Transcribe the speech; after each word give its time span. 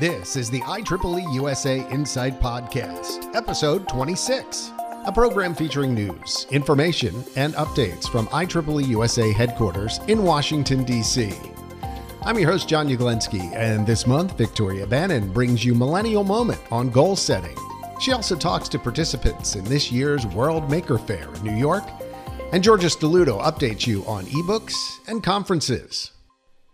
This 0.00 0.34
is 0.34 0.48
the 0.48 0.62
IEEE 0.62 1.34
USA 1.34 1.86
Insight 1.90 2.40
Podcast, 2.40 3.36
episode 3.36 3.86
26, 3.86 4.72
a 5.04 5.12
program 5.12 5.54
featuring 5.54 5.92
news, 5.92 6.46
information, 6.50 7.22
and 7.36 7.52
updates 7.52 8.08
from 8.08 8.26
IEEE 8.28 8.88
USA 8.88 9.30
headquarters 9.30 10.00
in 10.08 10.22
Washington, 10.22 10.84
D.C. 10.84 11.34
I'm 12.22 12.38
your 12.38 12.50
host, 12.50 12.66
John 12.66 12.88
Uglenski, 12.88 13.54
and 13.54 13.86
this 13.86 14.06
month, 14.06 14.38
Victoria 14.38 14.86
Bannon 14.86 15.30
brings 15.34 15.66
you 15.66 15.74
Millennial 15.74 16.24
Moment 16.24 16.62
on 16.72 16.88
goal 16.88 17.14
setting. 17.14 17.58
She 18.00 18.12
also 18.12 18.36
talks 18.36 18.70
to 18.70 18.78
participants 18.78 19.54
in 19.54 19.64
this 19.64 19.92
year's 19.92 20.26
World 20.28 20.70
Maker 20.70 20.96
Faire 20.96 21.28
in 21.34 21.42
New 21.42 21.56
York, 21.56 21.84
and 22.54 22.64
Georgia 22.64 22.86
Stelluto 22.86 23.38
updates 23.42 23.86
you 23.86 24.02
on 24.06 24.24
ebooks 24.24 25.06
and 25.08 25.22
conferences. 25.22 26.12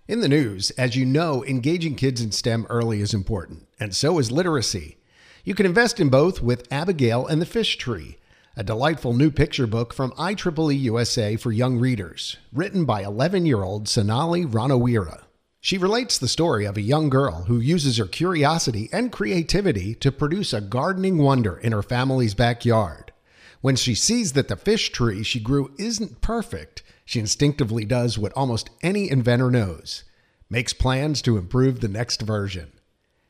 In 0.08 0.20
the 0.20 0.28
news, 0.28 0.70
as 0.72 0.94
you 0.94 1.04
know, 1.04 1.44
engaging 1.44 1.96
kids 1.96 2.20
in 2.20 2.30
STEM 2.30 2.68
early 2.70 3.00
is 3.00 3.12
important, 3.12 3.66
and 3.80 3.92
so 3.92 4.20
is 4.20 4.30
literacy. 4.30 4.98
You 5.42 5.56
can 5.56 5.66
invest 5.66 5.98
in 5.98 6.10
both 6.10 6.40
with 6.40 6.72
Abigail 6.72 7.26
and 7.26 7.42
the 7.42 7.46
Fish 7.46 7.76
Tree, 7.76 8.16
a 8.56 8.62
delightful 8.62 9.14
new 9.14 9.32
picture 9.32 9.66
book 9.66 9.92
from 9.92 10.12
IEEE 10.12 10.80
USA 10.82 11.34
for 11.34 11.50
young 11.50 11.78
readers, 11.78 12.36
written 12.52 12.84
by 12.84 13.02
11 13.02 13.46
year 13.46 13.64
old 13.64 13.88
Sonali 13.88 14.44
Ranawira. 14.44 15.24
She 15.60 15.76
relates 15.76 16.18
the 16.18 16.28
story 16.28 16.66
of 16.66 16.76
a 16.76 16.82
young 16.82 17.10
girl 17.10 17.46
who 17.48 17.58
uses 17.58 17.96
her 17.96 18.06
curiosity 18.06 18.88
and 18.92 19.10
creativity 19.10 19.96
to 19.96 20.12
produce 20.12 20.52
a 20.52 20.60
gardening 20.60 21.18
wonder 21.18 21.56
in 21.56 21.72
her 21.72 21.82
family's 21.82 22.34
backyard. 22.34 23.10
When 23.60 23.76
she 23.76 23.94
sees 23.94 24.32
that 24.32 24.48
the 24.48 24.56
fish 24.56 24.90
tree 24.90 25.22
she 25.22 25.40
grew 25.40 25.72
isn't 25.78 26.20
perfect, 26.20 26.82
she 27.04 27.20
instinctively 27.20 27.84
does 27.84 28.18
what 28.18 28.32
almost 28.32 28.70
any 28.82 29.10
inventor 29.10 29.50
knows 29.50 30.04
makes 30.48 30.72
plans 30.72 31.22
to 31.22 31.36
improve 31.36 31.80
the 31.80 31.88
next 31.88 32.22
version. 32.22 32.72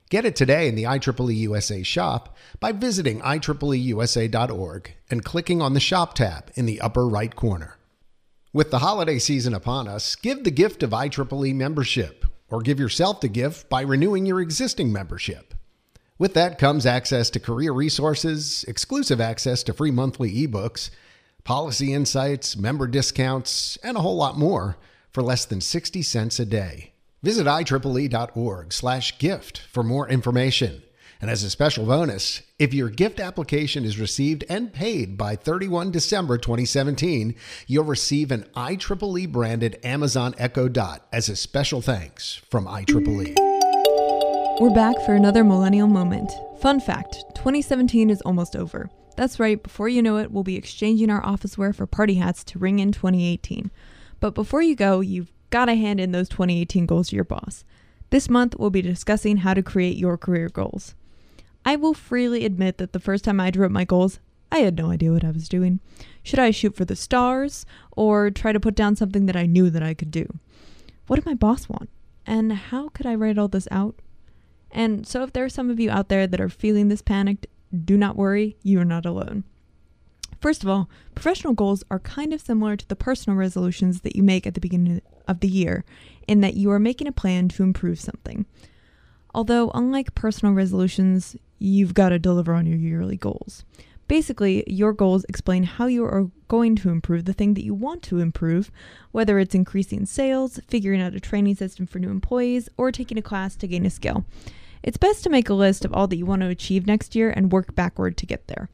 Get 0.09 0.25
it 0.25 0.37
today 0.37 0.69
in 0.69 0.77
the 0.77 0.85
IEEE 0.85 1.37
USA 1.37 1.83
shop 1.83 2.37
by 2.61 2.71
visiting 2.73 3.21
IEEEUSA.org 3.21 4.95
and 5.11 5.25
clicking 5.25 5.61
on 5.61 5.75
the 5.75 5.81
Shop 5.81 6.15
tab 6.15 6.53
in 6.55 6.67
the 6.67 6.81
upper 6.81 7.09
right 7.09 7.35
corner. 7.35 7.77
With 8.53 8.71
the 8.71 8.79
holiday 8.79 9.19
season 9.19 9.53
upon 9.53 9.89
us, 9.89 10.15
give 10.15 10.45
the 10.45 10.53
gift 10.53 10.85
of 10.85 10.91
IEEE 10.91 11.55
membership, 11.55 12.25
or 12.49 12.61
give 12.61 12.79
yourself 12.79 13.21
the 13.21 13.29
gift 13.29 13.69
by 13.69 13.81
renewing 13.81 14.27
your 14.27 14.41
existing 14.41 14.93
membership. 14.93 15.55
With 16.19 16.35
that 16.35 16.59
comes 16.59 16.87
access 16.87 17.29
to 17.31 17.41
career 17.41 17.73
resources, 17.73 18.65
exclusive 18.67 19.21
access 19.21 19.63
to 19.65 19.75
free 19.75 19.91
monthly 19.91 20.33
ebooks, 20.47 20.91
policy 21.45 21.93
insights, 21.93 22.57
member 22.57 22.87
discounts, 22.87 23.77
and 23.83 23.97
a 23.97 24.01
whole 24.01 24.17
lot 24.17 24.39
more 24.39 24.79
for 25.13 25.23
less 25.23 25.45
than 25.45 25.61
60 25.61 26.01
cents 26.03 26.41
a 26.41 26.47
day. 26.47 26.93
Visit 27.23 27.47
IEEE.org 27.47 28.73
slash 28.73 29.19
gift 29.19 29.59
for 29.59 29.83
more 29.83 30.09
information. 30.09 30.83
And 31.21 31.31
as 31.31 31.43
a 31.43 31.51
special 31.51 31.87
bonus, 31.87 32.43
if 32.59 32.75
your 32.75 32.91
gift 32.91 33.21
application 33.21 33.85
is 33.85 33.99
received 33.99 34.45
and 34.49 34.73
paid 34.73 35.17
by 35.17 35.37
31 35.37 35.91
December 35.91 36.37
2017, 36.39 37.35
you'll 37.67 37.85
receive 37.85 38.31
an 38.31 38.45
IEEE 38.55 39.31
branded 39.33 39.79
Amazon 39.83 40.35
Echo 40.39 40.69
Dot 40.69 41.07
as 41.13 41.29
a 41.29 41.37
special 41.37 41.81
thanks 41.81 42.35
from 42.51 42.67
IEEE. 42.67 43.46
We're 44.59 44.71
back 44.71 44.99
for 45.03 45.13
another 45.13 45.45
millennial 45.45 45.87
moment. 45.87 46.33
Fun 46.61 46.81
fact 46.81 47.25
2017 47.35 48.09
is 48.09 48.23
almost 48.23 48.57
over. 48.57 48.89
That's 49.15 49.39
right, 49.39 49.63
before 49.63 49.91
you 49.91 50.01
know 50.01 50.17
it, 50.17 50.33
we'll 50.33 50.45
be 50.45 50.57
exchanging 50.57 51.11
our 51.11 51.23
office 51.23 51.59
wear 51.59 51.75
for 51.75 51.87
party 51.87 52.15
hats 52.15 52.43
to 52.45 52.59
ring 52.59 52.79
in 52.79 52.91
2018. 52.91 53.71
But 54.19 54.35
before 54.35 54.63
you 54.63 54.75
go, 54.75 55.01
you've 55.01 55.31
got 55.51 55.67
to 55.67 55.75
hand 55.75 56.01
in 56.01 56.13
those 56.13 56.31
2018 56.31 56.87
goals 56.87 57.11
to 57.11 57.17
your 57.17 57.25
boss. 57.25 57.67
This 58.09 58.31
month, 58.31 58.57
we'll 58.59 58.71
be 58.71 58.81
discussing 58.81 59.39
how 59.39 59.53
to 59.53 59.63
create 59.63 59.99
your 59.99 60.17
career 60.17 60.49
goals. 60.49 60.95
I 61.67 61.77
will 61.77 61.93
freely 61.93 62.47
admit 62.47 62.79
that 62.79 62.95
the 62.95 62.99
first 62.99 63.25
time 63.25 63.39
I 63.39 63.51
drew 63.51 63.67
up 63.67 63.73
my 63.73 63.85
goals, 63.85 64.21
I 64.51 64.61
had 64.61 64.79
no 64.79 64.91
idea 64.91 65.13
what 65.13 65.25
I 65.25 65.33
was 65.33 65.51
doing. 65.51 65.81
Should 66.23 66.39
I 66.39 66.51
shoot 66.51 66.75
for 66.75 66.87
the 66.87 66.97
stars 66.97 67.67
or 67.95 68.31
try 68.31 68.53
to 68.53 68.61
put 68.61 68.75
down 68.75 68.97
something 68.97 69.27
that 69.27 69.37
I 69.37 69.45
knew 69.45 69.69
that 69.69 69.83
I 69.83 69.93
could 69.93 70.11
do? 70.11 70.39
What 71.09 71.17
did 71.17 71.27
my 71.27 71.35
boss 71.35 71.69
want? 71.69 71.91
And 72.25 72.55
how 72.55 72.89
could 72.89 73.05
I 73.05 73.15
write 73.15 73.37
all 73.37 73.49
this 73.49 73.69
out? 73.71 73.97
And 74.77 75.07
so, 75.07 75.23
if 75.23 75.33
there 75.33 75.43
are 75.43 75.49
some 75.49 75.71
of 75.71 75.81
you 75.81 75.91
out 75.91 76.11
there 76.11 76.27
that 76.27 76.41
are 76.41 76.51
feeling 76.51 76.89
this 76.89 77.01
panicked, 77.01 77.47
do 77.85 77.97
not 77.97 78.15
worry, 78.15 78.59
you 78.63 78.79
are 78.79 78.85
not 78.85 79.07
alone. 79.07 79.45
First 80.39 80.63
of 80.63 80.69
all, 80.69 80.91
professional 81.15 81.55
goals 81.55 81.83
are 81.91 81.99
kind 81.99 82.35
of 82.35 82.43
similar 82.43 82.77
to 82.77 82.87
the 82.87 82.95
personal 82.95 83.39
resolutions 83.39 84.03
that 84.03 84.15
you 84.15 84.23
make 84.23 84.47
at 84.47 84.53
the 84.53 84.61
beginning 84.61 85.01
of 85.27 85.41
the 85.41 85.49
year, 85.49 85.87
in 86.29 86.43
that 86.43 86.55
you 86.55 86.71
are 86.71 86.79
making 86.79 87.07
a 87.07 87.13
plan 87.13 87.49
to 87.49 87.63
improve 87.63 87.99
something. 87.99 88.45
Although, 89.35 89.71
unlike 89.71 90.15
personal 90.15 90.55
resolutions, 90.55 91.37
you've 91.59 91.95
got 91.95 92.11
to 92.11 92.19
deliver 92.19 92.53
on 92.53 92.67
your 92.67 92.79
yearly 92.79 93.17
goals. 93.17 93.65
Basically, 94.09 94.63
your 94.67 94.93
goals 94.93 95.25
explain 95.27 95.63
how 95.63 95.87
you 95.87 96.05
are 96.05 96.31
going 96.49 96.77
to 96.77 96.91
improve 96.91 97.25
the 97.25 97.33
thing 97.33 97.55
that 97.55 97.65
you 97.65 97.73
want 97.73 98.03
to 98.03 98.19
improve, 98.19 98.71
whether 99.11 99.39
it's 99.39 99.55
increasing 99.55 100.05
sales, 100.05 100.61
figuring 100.69 101.01
out 101.01 101.15
a 101.15 101.21
training 101.21 101.55
system 101.55 101.87
for 101.87 101.99
new 101.99 102.11
employees, 102.11 102.69
or 102.77 102.93
taking 102.93 103.17
a 103.17 103.23
class 103.23 103.57
to 103.57 103.67
gain 103.67 103.87
a 103.87 103.91
skill. 103.91 104.27
It's 104.87 104.97
best 104.97 105.25
to 105.25 105.31
make 105.31 105.49
a 105.49 105.55
list 105.55 105.85
of 105.85 105.93
all 105.93 106.07
that 106.07 106.17
you 106.17 106.25
want 106.25 106.43
to 106.43 106.49
achieve 106.49 106.87
next 106.87 107.17
year 107.17 107.29
and 107.29 107.51
work 107.51 107.75
backward 107.75 108.17
to 108.19 108.27
get 108.27 108.47
there. 108.47 108.71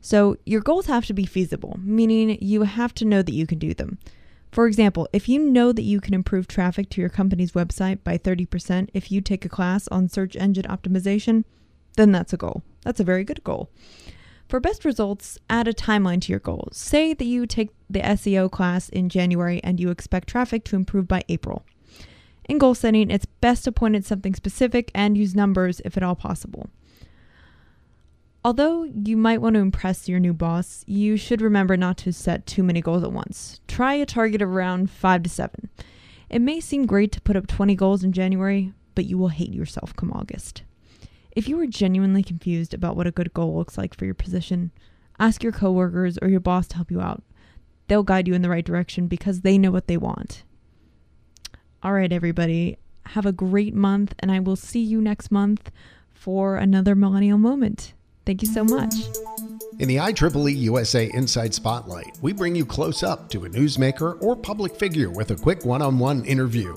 So, 0.00 0.36
your 0.44 0.60
goals 0.60 0.86
have 0.86 1.06
to 1.06 1.14
be 1.14 1.24
feasible, 1.24 1.78
meaning 1.82 2.36
you 2.40 2.64
have 2.64 2.92
to 2.94 3.04
know 3.04 3.22
that 3.22 3.32
you 3.32 3.46
can 3.46 3.58
do 3.58 3.72
them. 3.72 3.98
For 4.50 4.66
example, 4.66 5.08
if 5.12 5.28
you 5.28 5.38
know 5.38 5.72
that 5.72 5.82
you 5.82 6.00
can 6.00 6.14
improve 6.14 6.48
traffic 6.48 6.90
to 6.90 7.00
your 7.00 7.10
company's 7.10 7.52
website 7.52 8.02
by 8.02 8.18
30% 8.18 8.88
if 8.92 9.12
you 9.12 9.20
take 9.20 9.44
a 9.44 9.48
class 9.48 9.86
on 9.88 10.08
search 10.08 10.34
engine 10.34 10.64
optimization, 10.64 11.44
then 11.96 12.10
that's 12.10 12.32
a 12.32 12.36
goal. 12.36 12.62
That's 12.82 13.00
a 13.00 13.04
very 13.04 13.22
good 13.22 13.44
goal. 13.44 13.70
For 14.48 14.60
best 14.60 14.84
results, 14.84 15.38
add 15.50 15.68
a 15.68 15.72
timeline 15.72 16.20
to 16.22 16.32
your 16.32 16.40
goals. 16.40 16.76
Say 16.76 17.14
that 17.14 17.24
you 17.24 17.46
take 17.46 17.70
the 17.88 18.00
SEO 18.00 18.50
class 18.50 18.88
in 18.88 19.08
January 19.08 19.60
and 19.62 19.78
you 19.78 19.90
expect 19.90 20.28
traffic 20.28 20.64
to 20.64 20.76
improve 20.76 21.06
by 21.06 21.22
April. 21.28 21.64
In 22.48 22.58
goal 22.58 22.74
setting, 22.74 23.10
it's 23.10 23.26
best 23.26 23.64
to 23.64 23.72
point 23.72 23.96
at 23.96 24.04
something 24.04 24.34
specific 24.34 24.90
and 24.94 25.18
use 25.18 25.34
numbers 25.34 25.80
if 25.84 25.96
at 25.96 26.02
all 26.02 26.14
possible. 26.14 26.70
Although 28.44 28.84
you 28.84 29.16
might 29.16 29.42
want 29.42 29.54
to 29.54 29.60
impress 29.60 30.08
your 30.08 30.20
new 30.20 30.32
boss, 30.32 30.84
you 30.86 31.16
should 31.16 31.40
remember 31.40 31.76
not 31.76 31.98
to 31.98 32.12
set 32.12 32.46
too 32.46 32.62
many 32.62 32.80
goals 32.80 33.02
at 33.02 33.10
once. 33.10 33.60
Try 33.66 33.94
a 33.94 34.06
target 34.06 34.40
of 34.40 34.48
around 34.48 34.88
5 34.88 35.24
to 35.24 35.28
7. 35.28 35.68
It 36.30 36.40
may 36.40 36.60
seem 36.60 36.86
great 36.86 37.10
to 37.12 37.20
put 37.20 37.34
up 37.34 37.48
20 37.48 37.74
goals 37.74 38.04
in 38.04 38.12
January, 38.12 38.72
but 38.94 39.06
you 39.06 39.18
will 39.18 39.28
hate 39.28 39.52
yourself 39.52 39.96
come 39.96 40.12
August. 40.12 40.62
If 41.32 41.48
you 41.48 41.58
are 41.58 41.66
genuinely 41.66 42.22
confused 42.22 42.72
about 42.72 42.96
what 42.96 43.08
a 43.08 43.12
good 43.12 43.34
goal 43.34 43.56
looks 43.56 43.76
like 43.76 43.94
for 43.94 44.04
your 44.04 44.14
position, 44.14 44.70
ask 45.18 45.42
your 45.42 45.52
coworkers 45.52 46.16
or 46.22 46.28
your 46.28 46.40
boss 46.40 46.68
to 46.68 46.76
help 46.76 46.92
you 46.92 47.00
out. 47.00 47.24
They'll 47.88 48.04
guide 48.04 48.28
you 48.28 48.34
in 48.34 48.42
the 48.42 48.48
right 48.48 48.64
direction 48.64 49.08
because 49.08 49.40
they 49.40 49.58
know 49.58 49.72
what 49.72 49.88
they 49.88 49.96
want. 49.96 50.44
All 51.86 51.92
right, 51.92 52.12
everybody, 52.12 52.78
have 53.04 53.26
a 53.26 53.32
great 53.32 53.72
month, 53.72 54.12
and 54.18 54.32
I 54.32 54.40
will 54.40 54.56
see 54.56 54.80
you 54.80 55.00
next 55.00 55.30
month 55.30 55.70
for 56.12 56.56
another 56.56 56.96
millennial 56.96 57.38
moment. 57.38 57.92
Thank 58.24 58.42
you 58.42 58.48
so 58.48 58.64
much. 58.64 58.92
In 59.78 59.86
the 59.86 59.94
IEEE 59.94 60.58
USA 60.62 61.04
Insight 61.04 61.54
Spotlight, 61.54 62.18
we 62.20 62.32
bring 62.32 62.56
you 62.56 62.66
close 62.66 63.04
up 63.04 63.30
to 63.30 63.44
a 63.44 63.48
newsmaker 63.48 64.20
or 64.20 64.34
public 64.34 64.74
figure 64.74 65.10
with 65.10 65.30
a 65.30 65.36
quick 65.36 65.64
one 65.64 65.80
on 65.80 66.00
one 66.00 66.24
interview. 66.24 66.74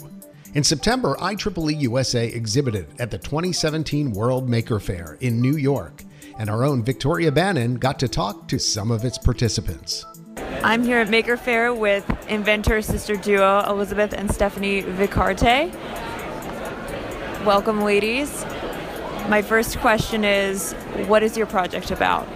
In 0.54 0.64
September, 0.64 1.16
IEEE 1.16 1.82
USA 1.82 2.28
exhibited 2.28 2.86
at 3.00 3.10
the 3.10 3.18
2017 3.18 4.12
World 4.12 4.48
Maker 4.48 4.80
Faire 4.80 5.18
in 5.22 5.42
New 5.42 5.58
York, 5.58 6.04
and 6.38 6.52
our 6.52 6.64
own 6.64 6.84
Victoria 6.84 7.32
Bannon 7.32 7.78
got 7.80 7.98
to 7.98 8.08
talk 8.08 8.48
to 8.50 8.60
some 8.60 8.92
of 8.92 9.04
its 9.04 9.18
participants. 9.18 10.06
I'm 10.62 10.84
here 10.84 11.00
at 11.00 11.08
Maker 11.08 11.38
Faire 11.38 11.74
with 11.74 12.06
inventor 12.28 12.82
sister 12.82 13.16
duo 13.16 13.64
Elizabeth 13.66 14.12
and 14.12 14.30
Stephanie 14.30 14.84
Vicarte. 14.84 15.74
Welcome, 17.46 17.82
ladies. 17.82 18.44
My 19.30 19.42
first 19.42 19.80
question 19.80 20.26
is 20.26 20.74
What 21.08 21.24
is 21.24 21.38
your 21.38 21.48
project 21.48 21.92
about? 21.92 22.28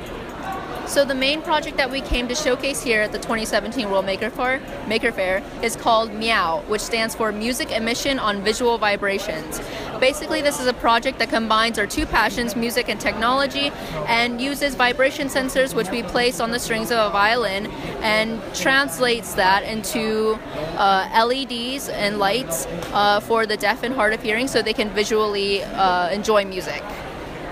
So 0.88 1.04
the 1.04 1.16
main 1.16 1.42
project 1.42 1.76
that 1.78 1.92
we 1.92 2.00
came 2.00 2.30
to 2.30 2.36
showcase 2.36 2.82
here 2.82 3.02
at 3.02 3.12
the 3.12 3.18
2017 3.18 3.90
World 3.90 4.06
Maker 4.06 4.30
Faire, 4.30 4.62
Maker 4.88 5.12
Faire 5.12 5.44
is 5.62 5.76
called 5.76 6.12
MEOW, 6.12 6.66
which 6.68 6.82
stands 6.82 7.16
for 7.16 7.32
Music 7.34 7.72
Emission 7.72 8.20
on 8.20 8.42
Visual 8.42 8.78
Vibrations. 8.78 9.60
Basically, 10.00 10.42
this 10.42 10.60
is 10.60 10.68
a 10.68 10.74
project 10.74 11.20
that 11.20 11.30
combines 11.30 11.80
our 11.80 11.88
two 11.88 12.06
passions, 12.06 12.56
music 12.56 12.90
and 12.90 13.00
technology, 13.00 13.72
and 14.08 14.42
uses 14.42 14.76
vibration 14.76 15.28
sensors 15.28 15.74
which 15.74 15.90
we 15.90 16.04
place 16.04 16.40
on 16.40 16.52
the 16.52 16.60
strings 16.60 16.92
of 16.92 16.98
a 16.98 17.10
violin 17.10 17.68
and 18.02 18.42
translates 18.54 19.34
that 19.36 19.64
into 19.64 20.38
uh, 20.78 21.26
LEDs 21.26 21.90
and 21.90 22.20
lights 22.20 22.66
uh, 22.94 23.20
for 23.22 23.46
the 23.46 23.58
deaf 23.58 23.84
and 23.84 23.96
hard 23.96 24.14
of 24.14 24.22
hearing 24.22 24.48
so 24.48 24.62
they 24.62 24.74
can 24.74 24.90
visually 24.90 25.64
uh, 25.64 26.10
enjoy 26.10 26.44
music. 26.46 26.84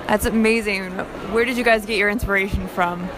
That's 0.08 0.26
amazing. 0.26 0.92
Where 1.32 1.46
did 1.46 1.58
you 1.58 1.64
guys 1.64 1.86
get 1.86 1.98
your 1.98 2.10
inspiration 2.10 2.68
from? 2.68 3.10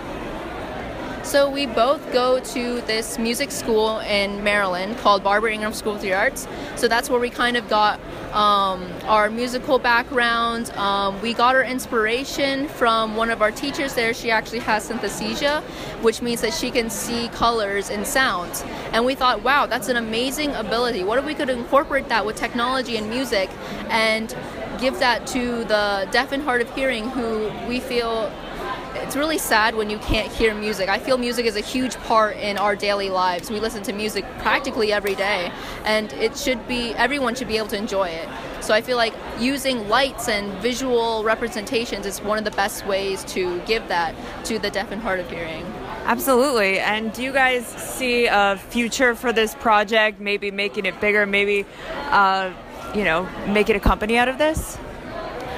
So 1.24 1.50
we 1.50 1.66
both 1.66 2.12
go 2.12 2.42
to 2.42 2.82
this 2.82 3.18
music 3.18 3.50
school 3.50 4.00
in 4.00 4.44
Maryland 4.44 4.98
called 4.98 5.24
Barbara 5.24 5.54
Ingram 5.54 5.72
School 5.72 5.94
of 5.96 6.02
the 6.02 6.14
Arts. 6.14 6.50
So 6.76 6.90
that's 6.90 7.10
where 7.10 7.20
we 7.20 7.30
kind 7.30 7.56
of 7.56 7.70
got 7.70 8.02
um, 8.34 8.92
our 9.06 9.30
musical 9.30 9.80
background. 9.80 10.70
Um, 10.72 11.22
we 11.22 11.34
got 11.34 11.56
our 11.56 11.64
inspiration 11.64 12.68
from 12.68 13.16
one 13.16 13.30
of 13.30 13.42
our 13.42 13.52
teachers 13.52 13.94
there. 13.94 14.14
She 14.14 14.32
actually 14.32 14.60
has 14.60 14.90
synesthesia, 14.90 15.62
which 16.04 16.22
means 16.22 16.42
that 16.42 16.54
she 16.54 16.70
can 16.70 16.90
see 16.90 17.30
colors 17.30 17.90
and 17.90 18.06
sounds. 18.06 18.62
And 18.92 19.06
we 19.06 19.16
thought, 19.16 19.44
wow, 19.44 19.66
that's 19.66 19.88
an 19.88 19.96
amazing 19.96 20.52
ability. 20.56 21.06
What 21.06 21.20
if 21.20 21.26
we 21.26 21.36
could 21.36 21.50
incorporate 21.50 22.10
that 22.10 22.26
with 22.26 22.36
technology 22.36 22.98
and 22.98 23.10
music 23.10 23.50
and 23.88 24.36
give 24.78 25.00
that 25.00 25.26
to 25.28 25.64
the 25.64 26.06
deaf 26.12 26.34
and 26.34 26.44
hard 26.44 26.62
of 26.62 26.76
hearing 26.76 27.10
who 27.12 27.50
we 27.66 27.80
feel 27.80 28.30
it's 28.96 29.16
really 29.16 29.38
sad 29.38 29.76
when 29.76 29.90
you 29.90 29.98
can't 30.00 30.32
hear 30.32 30.54
music. 30.54 30.90
I 30.90 31.00
feel 31.00 31.18
music 31.18 31.46
is 31.46 31.56
a 31.56 31.62
huge 31.62 31.96
part 31.98 32.38
in 32.38 32.58
our 32.58 32.76
daily 32.76 33.10
lives. 33.10 33.50
We 33.50 33.60
listen 33.60 33.84
to 33.84 33.94
music 33.94 34.26
practically 34.40 34.92
every 34.92 35.16
day, 35.16 35.52
and 35.86 36.12
it 36.14 36.38
should 36.38 36.68
be 36.68 36.94
everyone 36.96 37.36
should 37.36 37.48
be 37.48 37.58
able 37.58 37.68
to 37.70 37.78
enjoy 37.78 38.10
it. 38.10 38.30
So 38.62 38.74
I 38.74 38.82
feel 38.82 38.98
like 38.98 39.14
using 39.40 39.90
lights 39.90 40.30
and 40.30 40.54
visual 40.62 41.24
representations 41.24 42.06
is 42.06 42.22
one 42.22 42.38
of 42.38 42.46
the 42.46 42.52
best 42.52 42.86
ways 42.86 43.24
to 43.26 43.60
give 43.62 43.88
that 43.90 44.16
to 44.46 44.60
the 44.60 44.70
deaf 44.70 44.92
and 44.92 45.02
hard 45.02 45.20
of 45.20 45.30
hearing. 45.30 45.66
Absolutely. 46.06 46.80
And 46.80 47.12
do 47.14 47.24
you 47.24 47.34
guys 47.34 47.66
see 47.66 48.28
a 48.28 48.58
future 48.58 49.16
for 49.16 49.34
this 49.34 49.56
project? 49.56 50.20
Maybe 50.20 50.52
making 50.52 50.86
it 50.86 51.00
bigger, 51.02 51.26
maybe, 51.26 51.66
uh, 52.10 52.52
you 52.94 53.04
know, 53.04 53.28
making 53.48 53.76
a 53.76 53.80
company 53.80 54.18
out 54.18 54.28
of 54.28 54.38
this? 54.38 54.78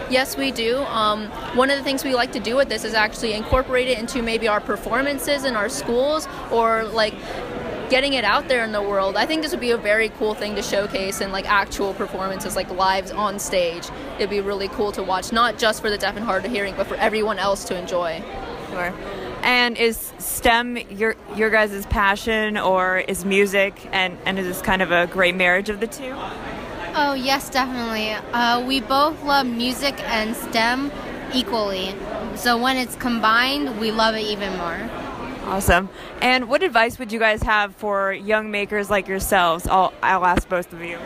Yes, 0.10 0.38
we 0.38 0.52
do. 0.52 0.78
Um, 0.84 1.28
one 1.56 1.70
of 1.70 1.78
the 1.78 1.84
things 1.84 2.04
we 2.04 2.14
like 2.14 2.32
to 2.34 2.40
do 2.40 2.56
with 2.56 2.70
this 2.70 2.84
is 2.84 2.94
actually 2.94 3.34
incorporate 3.34 3.88
it 3.88 3.98
into 3.98 4.22
maybe 4.22 4.48
our 4.48 4.62
performances 4.62 5.46
in 5.46 5.56
our 5.56 5.70
schools 5.70 6.28
or 6.52 6.84
like 6.84 7.14
getting 7.90 8.14
it 8.14 8.24
out 8.24 8.48
there 8.48 8.64
in 8.64 8.72
the 8.72 8.82
world. 8.82 9.16
I 9.16 9.26
think 9.26 9.42
this 9.42 9.52
would 9.52 9.60
be 9.60 9.72
a 9.72 9.78
very 9.78 10.10
cool 10.10 10.34
thing 10.34 10.56
to 10.56 10.62
showcase 10.62 11.22
in 11.22 11.32
like 11.32 11.50
actual 11.50 11.94
performances, 11.94 12.56
like 12.56 12.70
lives 12.72 13.12
on 13.12 13.40
stage. 13.40 13.88
It'd 14.18 14.30
be 14.30 14.42
really 14.42 14.68
cool 14.70 14.92
to 14.94 15.04
watch, 15.04 15.32
not 15.32 15.58
just 15.58 15.82
for 15.82 15.90
the 15.90 15.98
deaf 15.98 16.16
and 16.16 16.26
hard 16.26 16.46
of 16.46 16.52
hearing, 16.52 16.76
but 16.76 16.88
for 16.88 16.96
everyone 16.96 17.40
else 17.40 17.64
to 17.66 17.78
enjoy. 17.78 18.24
Sure. 18.70 18.94
And 19.44 19.78
is 19.78 20.12
STEM 20.18 20.78
your 20.90 21.16
your 21.36 21.52
guys' 21.52 21.86
passion, 21.86 22.58
or 22.58 22.98
is 22.98 23.26
music, 23.26 23.88
and 23.92 24.18
and 24.26 24.40
is 24.40 24.48
this 24.48 24.62
kind 24.62 24.82
of 24.82 24.92
a 24.92 25.06
great 25.06 25.36
marriage 25.36 25.70
of 25.70 25.80
the 25.80 25.88
two? 25.88 26.16
Oh, 26.98 27.14
yes, 27.14 27.50
definitely. 27.50 28.12
Uh, 28.32 28.66
we 28.66 28.80
both 28.80 29.22
love 29.24 29.46
music 29.46 30.00
and 30.10 30.34
STEM 30.34 30.94
equally. 31.34 31.94
So 32.36 32.58
when 32.58 32.78
it's 32.78 32.96
combined, 32.96 33.82
we 33.82 33.92
love 33.92 34.16
it 34.16 34.22
even 34.22 34.56
more. 34.58 34.80
Awesome. 35.44 35.90
And 36.22 36.48
what 36.48 36.64
advice 36.64 36.98
would 36.98 37.12
you 37.12 37.20
guys 37.20 37.44
have 37.44 37.76
for 37.76 38.14
young 38.14 38.50
makers 38.50 38.90
like 38.90 39.10
yourselves? 39.10 39.68
I'll, 39.68 39.94
I'll 40.02 40.26
ask 40.26 40.48
both 40.48 40.72
of 40.72 40.82
you. 40.82 40.98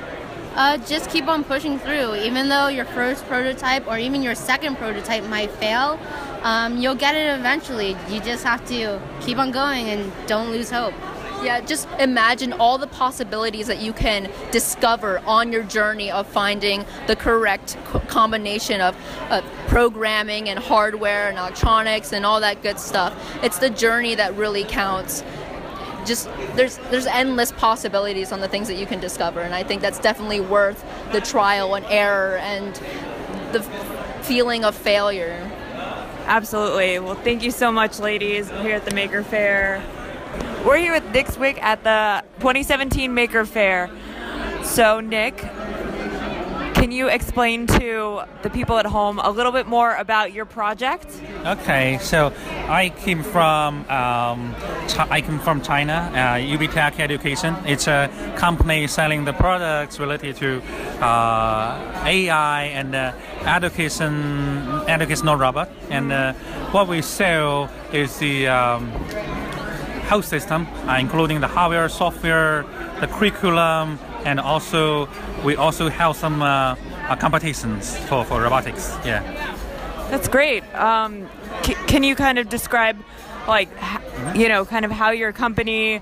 Uh, 0.53 0.77
just 0.77 1.09
keep 1.09 1.27
on 1.27 1.44
pushing 1.44 1.80
through. 1.80 2.13
Even 2.15 2.50
though 2.50 2.68
your 2.68 2.86
first 2.86 3.25
prototype 3.25 3.88
or 3.88 3.97
even 3.97 4.21
your 4.21 4.36
second 4.36 4.75
prototype 4.77 5.24
might 5.24 5.50
fail, 5.51 6.00
um, 6.44 6.77
you'll 6.77 6.95
get 6.95 7.15
it 7.15 7.39
eventually. 7.39 7.97
You 8.09 8.21
just 8.21 8.44
have 8.44 8.63
to 8.68 9.01
keep 9.21 9.39
on 9.39 9.50
going 9.50 9.89
and 9.89 10.12
don't 10.27 10.51
lose 10.51 10.69
hope. 10.69 10.94
Yeah, 11.44 11.62
just 11.62 11.88
imagine 12.00 12.51
all 12.53 12.77
the 12.77 12.88
possibilities 12.88 13.68
that 13.68 13.80
you 13.81 13.94
can 13.94 14.30
discover 14.51 15.19
on 15.19 15.53
your 15.53 15.63
journey 15.63 16.12
of 16.12 16.27
finding 16.27 16.86
the 17.07 17.15
correct 17.15 17.77
co- 17.86 18.00
combination 18.01 18.81
of 18.81 18.95
uh, 19.30 19.41
programming 19.68 20.50
and 20.50 20.59
hardware 20.59 21.30
and 21.30 21.38
electronics 21.38 22.12
and 22.12 22.25
all 22.25 22.41
that 22.41 22.62
good 22.62 22.77
stuff. 22.77 23.13
It's 23.41 23.57
the 23.57 23.69
journey 23.69 24.15
that 24.15 24.36
really 24.36 24.65
counts. 24.65 25.24
Just 26.06 26.30
there's 26.56 26.77
there's 26.89 27.06
endless 27.06 27.53
possibilities 27.53 28.31
on 28.33 28.41
the 28.41 28.47
things 28.47 28.68
that 28.68 28.75
you 28.75 28.86
can 28.86 29.00
discover, 29.00 29.39
and 29.39 29.53
I 29.53 29.63
think 29.63 29.81
that's 29.81 30.00
definitely 30.00 30.41
worth 30.41 30.83
the 31.13 31.21
trial 31.21 31.75
and 31.75 31.86
error 31.86 32.38
and 32.38 32.75
the 33.53 33.62
feeling 34.24 34.65
of 34.65 34.75
failure. 34.75 35.50
Absolutely. 36.25 37.00
Well, 37.00 37.15
thank 37.15 37.44
you 37.44 37.51
so 37.51 37.71
much, 37.71 38.00
ladies, 38.00 38.50
here 38.50 38.75
at 38.75 38.86
the 38.86 38.94
Maker 38.94 39.24
Faire. 39.24 39.81
We're 40.66 40.78
here 40.78 40.92
with 40.92 41.10
Nick 41.14 41.28
Zwick 41.28 41.58
at 41.62 41.86
the 41.86 42.22
2017 42.40 43.14
Maker 43.14 43.46
Faire. 43.46 43.90
So, 44.62 45.00
Nick, 45.00 45.38
can 45.38 46.92
you 46.92 47.08
explain 47.08 47.66
to 47.68 48.24
the 48.44 48.50
people 48.50 48.78
at 48.78 48.86
home 48.86 49.20
a 49.20 49.32
little 49.32 49.54
bit 49.54 49.68
more 49.68 49.96
about 49.96 50.34
your 50.34 50.44
project? 50.46 51.08
Okay, 51.46 51.98
so 52.02 52.34
I 52.68 52.90
came 52.90 53.24
from 53.24 53.90
um, 53.90 54.54
I 55.10 55.22
came 55.22 55.40
from 55.40 55.62
China, 55.62 56.12
uh, 56.14 57.00
Education. 57.00 57.56
It's 57.66 57.88
a 57.88 58.10
company 58.36 58.86
selling 58.88 59.24
the 59.24 59.34
products 59.34 59.98
related 59.98 60.36
to 60.38 60.62
uh, 61.02 62.04
AI 62.06 62.64
and 62.64 62.94
uh, 62.94 63.14
education 63.46 64.68
educational 64.90 65.38
robot. 65.38 65.70
And 65.90 66.12
uh, 66.12 66.34
what 66.72 66.90
we 66.90 67.02
sell 67.02 67.70
is 67.94 68.18
the 68.20 68.48
um, 68.48 68.92
health 70.10 70.26
system, 70.26 70.66
uh, 70.88 70.98
including 71.00 71.40
the 71.40 71.48
hardware, 71.48 71.88
software, 71.88 72.66
the 73.00 73.08
curriculum, 73.08 74.00
and 74.26 74.40
also 74.40 75.08
we 75.46 75.56
also 75.56 75.88
have 75.88 76.16
some 76.16 76.42
uh, 76.42 76.50
uh, 77.08 77.16
competitions 77.16 77.96
for, 78.08 78.26
for 78.26 78.42
robotics. 78.42 78.98
Yeah. 79.06 79.22
That's 80.10 80.28
great. 80.28 80.64
Um, 80.74 81.30
c- 81.64 81.76
can 81.86 82.04
you 82.04 82.16
kind 82.16 82.40
of 82.40 82.50
describe, 82.50 82.98
like, 83.48 83.70
h- 83.82 84.36
you 84.36 84.50
know, 84.50 84.66
kind 84.66 84.84
of 84.84 84.92
how 84.92 85.12
your 85.12 85.32
company, 85.32 86.02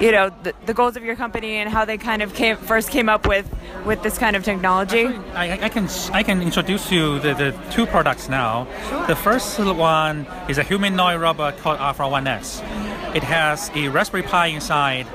you 0.00 0.12
know, 0.12 0.30
the, 0.44 0.54
the 0.66 0.72
goals 0.74 0.96
of 0.96 1.02
your 1.02 1.16
company 1.16 1.56
and 1.56 1.68
how 1.68 1.84
they 1.84 1.98
kind 1.98 2.22
of 2.22 2.34
came 2.34 2.56
first 2.56 2.90
came 2.90 3.08
up 3.08 3.26
with 3.26 3.46
with 3.84 4.02
this 4.04 4.16
kind 4.18 4.36
of 4.36 4.44
technology? 4.44 5.06
I, 5.34 5.64
I 5.66 5.68
can 5.68 5.88
I 6.12 6.22
can 6.22 6.40
introduce 6.42 6.92
you 6.92 7.18
the, 7.18 7.34
the 7.34 7.50
two 7.72 7.86
products 7.86 8.28
now. 8.28 8.66
The 9.08 9.16
first 9.16 9.58
one 9.58 10.26
is 10.48 10.58
a 10.58 10.62
humanoid 10.62 11.20
robot 11.20 11.58
called 11.58 11.80
Alpha 11.80 12.04
1S. 12.04 12.62
It 13.14 13.22
has 13.22 13.70
a 13.74 13.88
Raspberry 13.88 14.22
Pi 14.22 14.46
inside. 14.48 15.06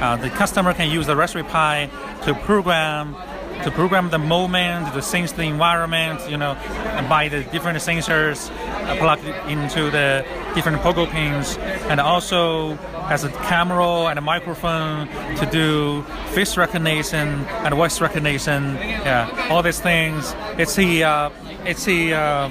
Uh, 0.00 0.16
the 0.16 0.30
customer 0.30 0.74
can 0.74 0.90
use 0.90 1.06
the 1.06 1.16
Raspberry 1.16 1.44
Pi 1.44 1.90
to 2.24 2.34
program 2.34 3.14
to 3.62 3.70
program 3.70 4.10
the 4.10 4.18
moment, 4.18 4.92
to 4.92 5.02
sense 5.02 5.32
the 5.32 5.42
environment, 5.42 6.20
you 6.28 6.36
know, 6.36 6.52
and 6.96 7.08
by 7.08 7.28
the 7.28 7.44
different 7.44 7.78
sensors 7.78 8.50
uh, 8.50 8.96
plugged 8.96 9.24
into 9.48 9.90
the 9.90 10.24
different 10.54 10.82
pogo 10.82 11.08
pins, 11.08 11.56
and 11.88 12.00
also 12.00 12.74
has 13.06 13.24
a 13.24 13.30
camera 13.30 14.06
and 14.06 14.18
a 14.18 14.22
microphone 14.22 15.06
to 15.36 15.48
do 15.52 16.02
face 16.34 16.56
recognition 16.56 17.28
and 17.64 17.74
voice 17.74 18.00
recognition. 18.00 18.74
Yeah, 18.74 19.48
all 19.50 19.62
these 19.62 19.80
things. 19.80 20.34
It's 20.58 20.76
a 20.78 21.02
uh, 21.02 21.30
it's 21.64 21.86
a 21.86 22.12
uh, 22.12 22.48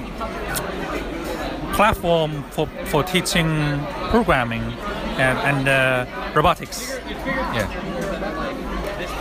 platform 1.73 2.43
for, 2.51 2.67
for 2.85 3.03
teaching 3.03 3.83
programming 4.09 4.61
and, 5.21 5.37
and 5.39 5.67
uh, 5.67 6.33
robotics. 6.33 6.97
Yeah. 7.53 7.67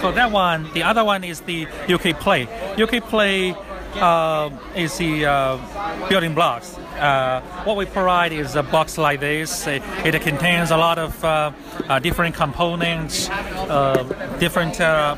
So 0.01 0.13
that 0.13 0.31
one, 0.31 0.73
the 0.73 0.83
other 0.83 1.05
one 1.05 1.25
is 1.25 1.41
the 1.41 1.67
UK 1.89 2.19
Play. 2.19 2.49
UK 2.81 3.03
Play 3.05 3.55
uh, 3.95 4.51
is 4.75 4.97
the 4.97 5.27
uh, 5.27 6.09
building 6.09 6.35
blocks. 6.35 6.79
Uh, 6.79 7.41
what 7.65 7.77
we 7.77 7.85
provide 7.87 8.33
is 8.33 8.57
a 8.57 8.63
box 8.63 8.99
like 8.99 9.21
this. 9.21 9.67
It, 9.67 9.83
it 10.05 10.21
contains 10.23 10.71
a 10.71 10.77
lot 10.77 10.99
of 10.99 11.25
uh, 11.25 11.53
uh, 11.89 11.99
different 11.99 12.35
components, 12.35 13.29
uh, 13.31 14.03
different 14.39 14.81
uh, 14.81 15.17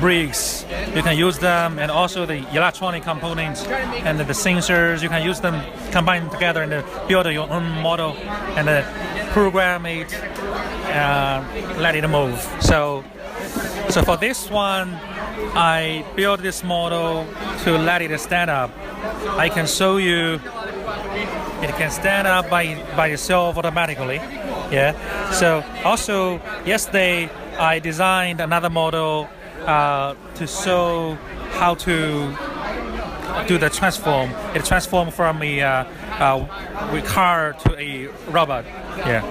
bricks. 0.00 0.64
You 0.94 1.02
can 1.02 1.16
use 1.16 1.38
them, 1.38 1.78
and 1.78 1.90
also 1.90 2.26
the 2.26 2.46
electronic 2.54 3.02
components 3.02 3.64
and 3.66 4.18
the 4.18 4.24
sensors. 4.24 5.02
You 5.02 5.08
can 5.08 5.22
use 5.22 5.40
them 5.40 5.62
combined 5.90 6.30
together 6.30 6.62
and 6.62 6.72
uh, 6.72 7.06
build 7.08 7.26
your 7.26 7.50
own 7.50 7.64
model 7.82 8.16
and 8.56 8.68
uh, 8.68 8.82
program 9.34 9.84
it, 9.84 10.14
uh, 10.94 11.42
let 11.78 11.96
it 11.96 12.06
move. 12.06 12.38
So, 12.60 13.02
so 13.90 14.00
for 14.02 14.16
this 14.16 14.48
one, 14.48 14.94
I 15.56 16.04
built 16.14 16.40
this 16.40 16.62
model 16.62 17.26
to 17.64 17.76
let 17.76 18.00
it 18.00 18.16
stand 18.20 18.48
up. 18.48 18.70
I 19.36 19.48
can 19.48 19.66
show 19.66 19.96
you. 19.96 20.40
It 21.66 21.74
can 21.80 21.90
stand 21.90 22.28
up 22.28 22.48
by 22.48 22.80
by 22.96 23.08
itself 23.08 23.56
automatically. 23.58 24.20
Yeah. 24.70 24.94
So 25.32 25.64
also 25.84 26.40
yesterday 26.64 27.28
I 27.58 27.80
designed 27.80 28.40
another 28.40 28.70
model 28.70 29.28
uh, 29.66 30.14
to 30.36 30.46
show 30.46 31.18
how 31.58 31.74
to 31.74 32.36
do 33.46 33.58
the 33.58 33.70
transform. 33.70 34.30
It 34.54 34.64
transform 34.64 35.10
from 35.10 35.42
a 35.42 35.60
uh, 35.60 35.84
uh, 36.18 37.02
car 37.04 37.54
to 37.64 37.78
a 37.78 38.08
robot. 38.30 38.64
Yeah. 38.98 39.22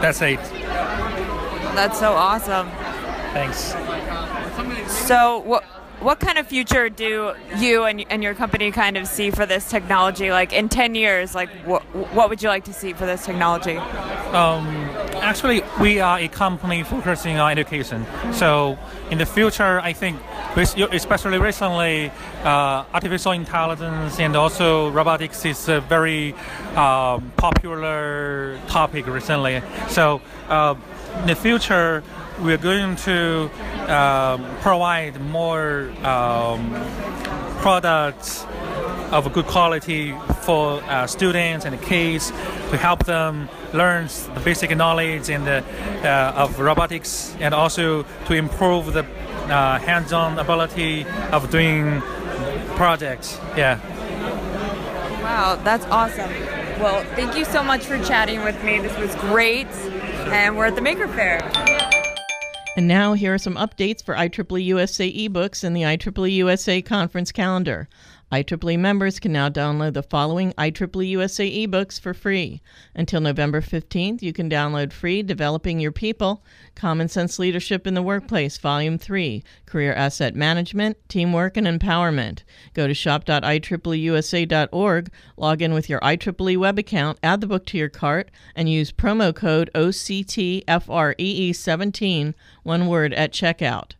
That's 0.00 0.20
it. 0.22 0.40
That's 1.74 1.98
so 1.98 2.12
awesome. 2.12 2.68
Thanks. 3.32 3.74
So, 5.06 5.38
what 5.38 5.64
what 6.00 6.18
kind 6.18 6.36
of 6.36 6.46
future 6.48 6.88
do 6.88 7.34
you 7.56 7.84
and, 7.84 8.04
and 8.10 8.22
your 8.22 8.34
company 8.34 8.72
kind 8.72 8.96
of 8.96 9.06
see 9.06 9.30
for 9.30 9.46
this 9.46 9.70
technology? 9.70 10.30
Like 10.30 10.52
in 10.52 10.68
ten 10.68 10.94
years, 10.94 11.34
like 11.34 11.48
what 11.64 11.82
what 12.14 12.28
would 12.28 12.42
you 12.42 12.48
like 12.48 12.64
to 12.64 12.72
see 12.72 12.92
for 12.92 13.06
this 13.06 13.24
technology? 13.24 13.76
Um, 13.76 14.66
actually, 15.22 15.62
we 15.80 16.00
are 16.00 16.18
a 16.18 16.28
company 16.28 16.82
focusing 16.82 17.38
on 17.38 17.52
education. 17.52 18.04
So 18.32 18.78
in 19.10 19.18
the 19.18 19.26
future, 19.26 19.80
I 19.80 19.92
think 19.92 20.18
especially 20.56 21.38
recently, 21.38 22.10
uh, 22.44 22.84
artificial 22.92 23.32
intelligence 23.32 24.20
and 24.20 24.36
also 24.36 24.90
robotics 24.90 25.44
is 25.44 25.68
a 25.68 25.80
very 25.80 26.34
uh, 26.76 27.18
popular 27.36 28.58
topic 28.68 29.06
recently. 29.06 29.62
So 29.88 30.20
uh, 30.48 30.74
in 31.20 31.26
the 31.28 31.34
future, 31.34 32.02
we're 32.40 32.58
going 32.58 32.96
to 32.96 33.50
um, 33.88 34.44
provide 34.60 35.20
more 35.20 35.90
um, 36.04 36.70
products 37.60 38.44
of 39.10 39.30
good 39.32 39.46
quality 39.46 40.14
for 40.42 40.82
uh, 40.84 41.06
students 41.06 41.64
and 41.64 41.80
kids 41.82 42.30
to 42.70 42.76
help 42.76 43.04
them 43.04 43.48
learn 43.72 44.08
the 44.34 44.40
basic 44.40 44.74
knowledge 44.76 45.28
and 45.28 45.46
uh, 45.46 46.32
of 46.34 46.58
robotics 46.58 47.34
and 47.38 47.54
also 47.54 48.04
to 48.26 48.34
improve 48.34 48.92
the 48.92 49.06
uh, 49.50 49.78
hands-on 49.78 50.38
ability 50.38 51.04
of 51.32 51.50
doing 51.50 52.00
projects. 52.76 53.38
Yeah. 53.56 53.80
Wow, 55.22 55.60
that's 55.62 55.84
awesome. 55.86 56.30
Well, 56.80 57.04
thank 57.14 57.36
you 57.36 57.44
so 57.44 57.62
much 57.62 57.84
for 57.84 57.98
chatting 58.04 58.42
with 58.44 58.62
me. 58.64 58.80
This 58.80 58.96
was 58.98 59.14
great. 59.16 59.68
And 60.32 60.56
we're 60.56 60.66
at 60.66 60.74
the 60.74 60.80
Maker 60.80 61.06
Faire. 61.08 61.40
And 62.76 62.88
now 62.88 63.12
here 63.12 63.34
are 63.34 63.38
some 63.38 63.56
updates 63.56 64.02
for 64.02 64.14
IEEE 64.14 64.64
USA 64.64 65.12
ebooks 65.12 65.62
and 65.62 65.76
the 65.76 65.82
IEEE 65.82 66.32
USA 66.36 66.80
conference 66.80 67.30
calendar. 67.30 67.88
IEEE 68.32 68.78
members 68.78 69.20
can 69.20 69.30
now 69.30 69.50
download 69.50 69.92
the 69.92 70.02
following 70.02 70.54
IEEE 70.54 71.08
USA 71.08 71.66
ebooks 71.66 72.00
for 72.00 72.14
free. 72.14 72.62
Until 72.94 73.20
November 73.20 73.60
15th, 73.60 74.22
you 74.22 74.32
can 74.32 74.48
download 74.48 74.90
free 74.90 75.22
Developing 75.22 75.80
Your 75.80 75.92
People, 75.92 76.42
Common 76.74 77.10
Sense 77.10 77.38
Leadership 77.38 77.86
in 77.86 77.92
the 77.92 78.00
Workplace, 78.00 78.56
Volume 78.56 78.96
3, 78.96 79.44
Career 79.66 79.92
Asset 79.92 80.34
Management, 80.34 80.96
Teamwork 81.10 81.58
and 81.58 81.66
Empowerment. 81.66 82.38
Go 82.72 82.86
to 82.86 82.94
shop.ieeeusa.org, 82.94 85.10
log 85.36 85.60
in 85.60 85.74
with 85.74 85.90
your 85.90 86.00
IEEE 86.00 86.56
web 86.56 86.78
account, 86.78 87.18
add 87.22 87.42
the 87.42 87.46
book 87.46 87.66
to 87.66 87.76
your 87.76 87.90
cart, 87.90 88.30
and 88.56 88.70
use 88.70 88.90
promo 88.90 89.34
code 89.34 89.68
OCTFREE17, 89.74 92.34
one 92.62 92.86
word, 92.86 93.12
at 93.12 93.34
checkout. 93.34 93.90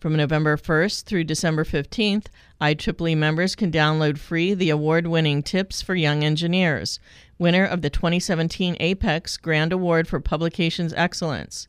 From 0.00 0.16
November 0.16 0.56
1st 0.58 1.04
through 1.04 1.24
December 1.24 1.64
15th, 1.64 2.26
IEEE 2.64 3.16
members 3.18 3.54
can 3.54 3.70
download 3.70 4.16
free 4.16 4.54
the 4.54 4.70
award 4.70 5.06
winning 5.06 5.42
Tips 5.42 5.82
for 5.82 5.94
Young 5.94 6.24
Engineers, 6.24 6.98
winner 7.38 7.66
of 7.66 7.82
the 7.82 7.90
2017 7.90 8.78
APEX 8.80 9.36
Grand 9.36 9.70
Award 9.70 10.08
for 10.08 10.18
Publications 10.18 10.94
Excellence. 10.94 11.68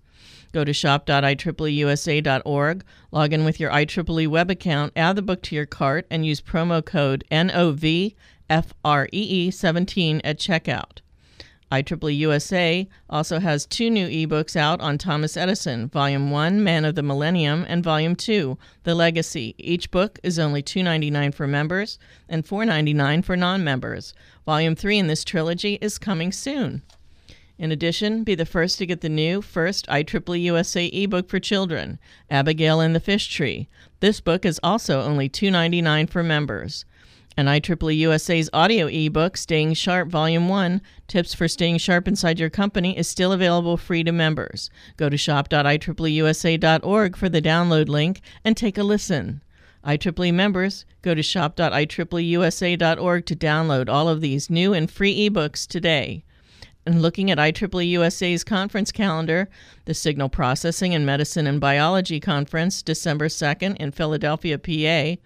Go 0.54 0.64
to 0.64 0.72
shop.ieeeusa.org, 0.72 2.86
log 3.12 3.34
in 3.34 3.44
with 3.44 3.60
your 3.60 3.72
IEEE 3.72 4.30
web 4.30 4.50
account, 4.50 4.94
add 4.96 5.18
the 5.18 5.22
book 5.22 5.42
to 5.42 5.54
your 5.54 5.66
cart, 5.66 6.08
and 6.10 6.26
use 6.26 6.40
promo 6.40 6.86
code 6.86 7.26
NOVFREE17 7.30 10.22
at 10.24 10.40
checkout. 10.40 11.02
IEEE 11.72 12.18
USA 12.18 12.88
also 13.10 13.40
has 13.40 13.66
two 13.66 13.90
new 13.90 14.08
ebooks 14.08 14.56
out 14.56 14.80
on 14.82 14.98
Thomas 14.98 15.36
Edison, 15.36 15.88
Volume 15.88 16.30
1, 16.30 16.64
Man 16.64 16.86
of 16.86 16.96
the 16.96 17.02
Millennium, 17.02 17.66
and 17.68 17.84
Volume 17.84 18.16
2, 18.16 18.58
The 18.84 18.94
Legacy. 18.94 19.56
Each 19.58 19.90
book 19.90 20.20
is 20.22 20.38
only 20.38 20.62
$2.99 20.62 21.34
for 21.34 21.48
members 21.48 21.98
and 22.30 22.46
$4.99 22.46 23.26
for 23.26 23.36
non 23.36 23.64
members. 23.64 24.14
Volume 24.46 24.76
3 24.76 25.00
in 25.00 25.08
this 25.08 25.24
trilogy 25.24 25.80
is 25.82 25.98
coming 25.98 26.32
soon. 26.32 26.84
In 27.58 27.72
addition, 27.72 28.24
be 28.24 28.36
the 28.36 28.46
first 28.46 28.78
to 28.80 28.86
get 28.86 29.02
the 29.02 29.10
new 29.10 29.42
first 29.42 29.88
IEEE 29.88 30.42
USA 30.44 30.86
ebook 30.88 31.30
for 31.30 31.40
children, 31.40 32.00
Abigail 32.30 32.80
and 32.80 32.94
the 32.94 33.00
Fish 33.00 33.28
Tree. 33.28 33.70
This 34.02 34.22
book 34.22 34.46
is 34.46 34.60
also 34.62 35.02
only 35.02 35.30
$2.99 35.30 36.10
for 36.10 36.22
members. 36.22 36.86
And 37.38 37.50
IEEE 37.50 37.98
USA's 37.98 38.50
audio 38.54 38.88
ebook, 38.88 39.36
Staying 39.36 39.74
Sharp 39.74 40.08
Volume 40.08 40.48
1 40.48 40.82
Tips 41.08 41.34
for 41.34 41.50
Staying 41.50 41.80
Sharp 41.80 42.08
Inside 42.08 42.40
Your 42.40 42.50
Company, 42.50 42.98
is 42.98 43.10
still 43.10 43.34
available 43.34 43.76
free 43.76 44.06
to 44.06 44.14
members. 44.14 44.70
Go 44.96 45.10
to 45.10 45.18
shop.ieeeusa.org 45.18 47.18
for 47.18 47.28
the 47.28 47.42
download 47.42 47.90
link 47.90 48.22
and 48.46 48.56
take 48.56 48.78
a 48.78 48.84
listen. 48.84 49.42
IEEE 49.86 50.34
members, 50.34 50.86
go 51.02 51.14
to 51.14 51.22
shop.ieeeusa.org 51.22 53.26
to 53.26 53.36
download 53.36 53.90
all 53.90 54.08
of 54.08 54.22
these 54.22 54.50
new 54.50 54.74
and 54.74 54.90
free 54.90 55.30
ebooks 55.30 55.68
today. 55.68 56.24
And 56.86 57.02
looking 57.02 57.30
at 57.30 57.38
IEEE 57.38 57.90
USA's 57.90 58.46
conference 58.46 58.94
calendar, 58.94 59.50
the 59.84 59.94
Signal 59.94 60.30
Processing 60.30 60.96
and 60.96 61.06
Medicine 61.06 61.48
and 61.48 61.60
Biology 61.60 62.22
Conference, 62.22 62.82
December 62.82 63.28
2nd 63.28 63.76
in 63.76 63.92
Philadelphia, 63.92 64.58
PA, 64.58 65.22